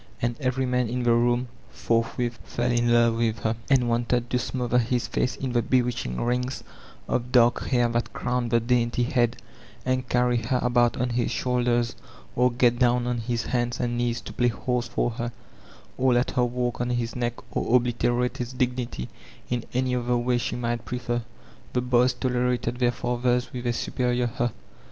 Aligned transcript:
And 0.19 0.35
every 0.39 0.65
man 0.65 0.89
in 0.89 1.03
the 1.03 1.13
room 1.13 1.47
fortii 1.71 2.17
with 2.17 2.37
fell 2.43 2.71
in 2.71 2.91
love 2.91 3.17
with 3.17 3.37
her, 3.41 3.55
and 3.69 3.87
wanted 3.87 4.31
to 4.31 4.37
smodier 4.39 4.79
his 4.79 5.05
face 5.05 5.35
in 5.35 5.51
the 5.51 5.61
bewitching 5.61 6.19
rings 6.19 6.63
of 7.07 7.31
dark 7.31 7.65
hair 7.67 7.87
that 7.89 8.09
u 8.15 8.27
own 8.27 8.45
e 8.47 8.49
d 8.49 8.57
the 8.57 8.59
dainty 8.61 9.03
head, 9.03 9.37
and 9.85 10.09
carry 10.09 10.37
her 10.37 10.57
about 10.63 10.97
on 10.97 11.11
his 11.11 11.29
shoulders, 11.29 11.93
or 12.35 12.49
get 12.51 12.79
down 12.79 13.05
on 13.05 13.19
his 13.19 13.43
hands 13.43 13.79
and 13.79 13.95
knees 13.99 14.21
to 14.21 14.33
play 14.33 14.47
horse 14.47 14.87
for 14.87 15.11
her, 15.11 15.31
or 15.99 16.15
let 16.15 16.31
her 16.31 16.45
walk 16.45 16.81
on 16.81 16.89
his 16.89 17.15
neck, 17.15 17.35
or 17.55 17.75
obliterate 17.75 18.37
his 18.37 18.53
dignity 18.53 19.07
in 19.51 19.63
any 19.75 19.95
other 19.95 20.17
way 20.17 20.39
she 20.39 20.55
might 20.55 20.83
prefer. 20.83 21.21
The 21.73 21.81
boys 21.81 22.13
tolerated 22.13 22.77
their 22.79 22.91
fathers 22.91 23.53
with 23.53 23.67
a 23.67 23.73
superior 23.73 24.25
''huh 24.35 24.49